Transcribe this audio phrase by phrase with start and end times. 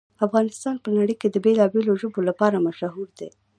[0.25, 3.29] افغانستان په نړۍ کې د بېلابېلو ژبو لپاره مشهور دی.